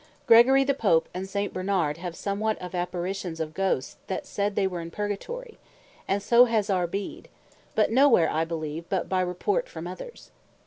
Gregory 0.25 0.63
the 0.63 0.73
Pope, 0.73 1.07
and 1.13 1.25
S. 1.25 1.47
Bernard 1.49 1.97
have 1.97 2.15
somewhat 2.15 2.59
of 2.59 2.73
Apparitions 2.73 3.39
of 3.39 3.53
Ghosts, 3.53 3.97
that 4.07 4.25
said 4.25 4.55
they 4.55 4.65
were 4.65 4.81
in 4.81 4.89
Purgatory; 4.89 5.59
and 6.07 6.23
so 6.23 6.45
has 6.45 6.71
our 6.71 6.87
Beda: 6.87 7.29
but 7.75 7.91
no 7.91 8.09
where, 8.09 8.27
I 8.27 8.43
beleeve, 8.43 8.85
but 8.89 9.07
by 9.07 9.21
report 9.21 9.69
from 9.69 9.85
others. 9.85 10.31